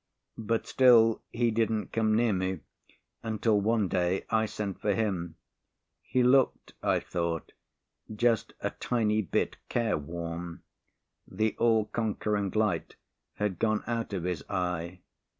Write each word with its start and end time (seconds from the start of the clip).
But 0.39 0.65
still 0.65 1.21
he 1.29 1.51
didn't 1.51 1.91
come 1.93 2.15
near 2.15 2.33
me, 2.33 2.61
until 3.21 3.61
one 3.61 3.87
day 3.87 4.25
I 4.31 4.47
sent 4.47 4.81
for 4.81 4.95
him. 4.95 5.35
He 6.01 6.23
looked, 6.23 6.73
I 6.81 6.99
thought, 6.99 7.51
just 8.11 8.53
a 8.61 8.71
tiny 8.71 9.21
bit 9.21 9.57
care 9.69 9.99
worn. 9.99 10.63
The 11.27 11.55
all 11.59 11.85
conquering 11.85 12.49
light 12.55 12.95
had 13.35 13.59
gone 13.59 13.83
out 13.85 14.11
of 14.13 14.23
his 14.23 14.43
eye. 14.49 15.01